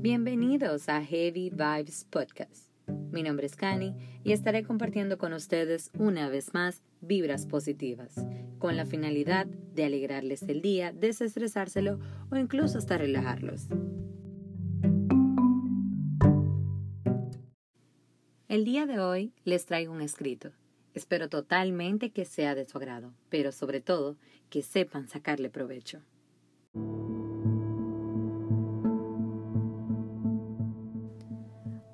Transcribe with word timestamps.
Bienvenidos 0.00 0.88
a 0.88 1.02
Heavy 1.04 1.50
Vibes 1.50 2.06
Podcast. 2.08 2.70
Mi 3.10 3.24
nombre 3.24 3.46
es 3.46 3.56
Kani 3.56 3.96
y 4.22 4.30
estaré 4.30 4.62
compartiendo 4.62 5.18
con 5.18 5.32
ustedes 5.32 5.90
una 5.98 6.28
vez 6.28 6.54
más 6.54 6.84
vibras 7.00 7.46
positivas, 7.46 8.14
con 8.60 8.76
la 8.76 8.86
finalidad 8.86 9.46
de 9.46 9.84
alegrarles 9.84 10.42
el 10.42 10.62
día, 10.62 10.92
desestresárselo 10.92 11.98
o 12.30 12.36
incluso 12.36 12.78
hasta 12.78 12.98
relajarlos. 12.98 13.66
El 18.46 18.64
día 18.64 18.86
de 18.86 19.00
hoy 19.00 19.32
les 19.42 19.66
traigo 19.66 19.92
un 19.92 20.02
escrito. 20.02 20.52
Espero 20.98 21.28
totalmente 21.28 22.10
que 22.10 22.24
sea 22.24 22.56
de 22.56 22.64
su 22.64 22.76
agrado, 22.76 23.12
pero 23.28 23.52
sobre 23.52 23.80
todo 23.80 24.16
que 24.50 24.62
sepan 24.64 25.06
sacarle 25.06 25.48
provecho. 25.48 26.00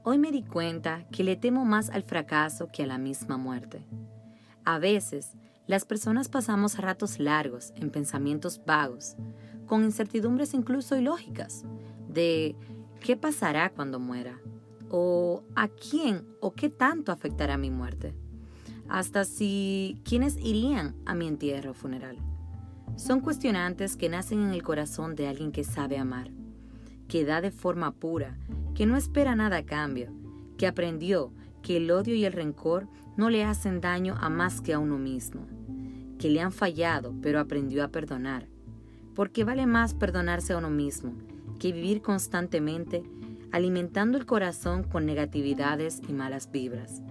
Hoy 0.05 0.17
me 0.17 0.33
di 0.33 0.43
cuenta 0.43 1.07
que 1.13 1.23
le 1.23 1.37
temo 1.37 1.67
más 1.67 1.91
al 1.91 2.03
fracaso 2.03 2.69
que 2.73 2.85
a 2.85 2.87
la 2.87 2.97
misma 2.97 3.37
muerte. 3.37 3.85
A 4.65 4.79
veces, 4.79 5.35
las 5.67 5.85
personas 5.85 6.31
pasamos 6.31 6.79
ratos 6.79 7.19
largos 7.19 7.75
en 7.77 7.91
pensamientos 7.91 8.59
vagos, 8.65 9.17
con 9.67 9.85
incertidumbres 9.85 10.55
incluso 10.55 10.97
ilógicas, 10.97 11.67
de 12.09 12.57
qué 13.01 13.19
pasará 13.19 13.69
cuando 13.69 14.01
muera, 14.01 14.41
o 14.89 15.45
a 15.55 15.69
quién 15.69 16.27
o 16.41 16.55
qué 16.55 16.71
tanto 16.71 17.13
afectará 17.13 17.59
mi 17.59 17.71
muerte, 17.71 18.15
hasta 18.89 19.25
si 19.25 20.01
quiénes 20.05 20.37
irían 20.39 20.95
a 21.07 21.15
mi 21.15 21.27
entierro 21.27 21.75
funeral. 21.75 22.19
Son 22.97 23.21
cuestionantes 23.21 23.97
que 23.97 24.09
nacen 24.09 24.41
en 24.41 24.53
el 24.53 24.63
corazón 24.63 25.15
de 25.15 25.27
alguien 25.27 25.53
que 25.53 25.65
sabe 25.65 25.99
amar, 25.99 26.31
que 27.09 27.25
da 27.25 27.41
de 27.41 27.51
forma 27.51 27.93
pura 27.93 28.37
que 28.75 28.87
no 28.87 28.97
espera 28.97 29.37
nada 29.37 29.59
a 29.59 29.65
cambio, 29.65 30.13
que 30.59 30.67
aprendió 30.67 31.33
que 31.63 31.77
el 31.77 31.91
odio 31.91 32.15
y 32.15 32.25
el 32.25 32.33
rencor 32.33 32.89
no 33.17 33.31
le 33.31 33.45
hacen 33.45 33.81
daño 33.81 34.17
a 34.21 34.29
más 34.29 34.61
que 34.61 34.75
a 34.75 34.79
uno 34.79 34.99
mismo, 34.99 35.47
que 36.19 36.29
le 36.29 36.41
han 36.41 36.53
fallado 36.53 37.15
pero 37.23 37.41
aprendió 37.41 37.85
a 37.85 37.89
perdonar, 37.89 38.49
porque 39.15 39.45
vale 39.45 39.67
más 39.67 39.95
perdonarse 39.95 40.53
a 40.53 40.59
uno 40.59 40.71
mismo 40.71 41.15
que 41.59 41.73
vivir 41.73 42.03
constantemente 42.03 43.05
alimentando 43.53 44.19
el 44.19 44.27
corazón 44.27 44.83
con 44.83 45.07
negatividades 45.07 46.03
y 46.09 46.13
malas 46.13 46.51
vibras. 46.51 47.03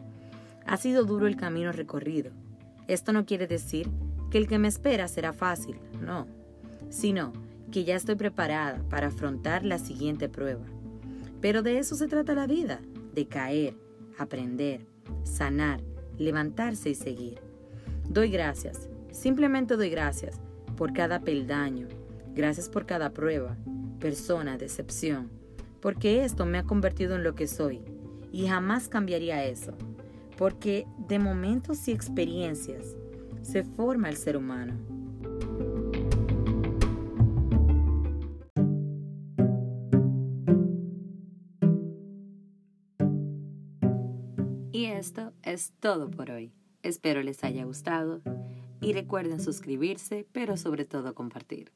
Ha 0.65 0.77
sido 0.77 1.03
duro 1.03 1.27
el 1.27 1.35
camino 1.35 1.71
recorrido. 1.71 2.31
Esto 2.87 3.13
no 3.13 3.25
quiere 3.25 3.47
decir 3.47 3.89
que 4.31 4.37
el 4.37 4.47
que 4.47 4.59
me 4.59 4.67
espera 4.67 5.07
será 5.07 5.33
fácil, 5.33 5.77
no, 6.01 6.27
sino 6.89 7.33
que 7.71 7.83
ya 7.83 7.95
estoy 7.95 8.15
preparada 8.15 8.81
para 8.89 9.07
afrontar 9.07 9.65
la 9.65 9.77
siguiente 9.77 10.29
prueba 10.29 10.65
pero 11.43 11.61
de 11.61 11.77
eso 11.77 11.95
se 11.95 12.07
trata 12.07 12.35
la 12.35 12.47
vida, 12.47 12.79
de 13.13 13.27
caer, 13.27 13.75
aprender, 14.17 14.87
sanar, 15.25 15.81
levantarse 16.17 16.91
y 16.91 16.95
seguir. 16.95 17.41
Doy 18.07 18.29
gracias, 18.29 18.87
simplemente 19.11 19.75
doy 19.75 19.89
gracias 19.89 20.39
por 20.77 20.93
cada 20.93 21.19
peldaño, 21.19 21.89
gracias 22.33 22.69
por 22.69 22.85
cada 22.85 23.09
prueba, 23.09 23.57
persona, 23.99 24.57
decepción, 24.57 25.29
porque 25.81 26.23
esto 26.23 26.45
me 26.45 26.59
ha 26.59 26.63
convertido 26.63 27.17
en 27.17 27.25
lo 27.25 27.35
que 27.35 27.47
soy 27.47 27.81
y 28.31 28.47
jamás 28.47 28.87
cambiaría 28.87 29.43
eso, 29.43 29.73
porque 30.37 30.85
de 31.07 31.19
momentos 31.19 31.87
y 31.87 31.91
experiencias 31.91 32.95
se 33.41 33.63
forma 33.63 34.09
el 34.09 34.17
ser 34.17 34.37
humano. 34.37 34.73
Y 44.71 44.85
esto 44.85 45.33
es 45.43 45.73
todo 45.79 46.09
por 46.09 46.31
hoy. 46.31 46.51
Espero 46.81 47.21
les 47.21 47.43
haya 47.43 47.63
gustado 47.63 48.21
y 48.81 48.93
recuerden 48.93 49.39
suscribirse, 49.39 50.27
pero 50.31 50.57
sobre 50.57 50.85
todo 50.85 51.13
compartir. 51.13 51.71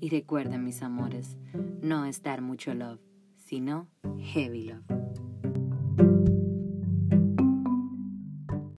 Y 0.00 0.10
recuerden, 0.10 0.64
mis 0.64 0.82
amores, 0.82 1.36
no 1.82 2.04
estar 2.06 2.40
mucho 2.40 2.74
love, 2.74 3.00
sino 3.36 3.88
heavy 4.18 4.64
love. 4.64 4.95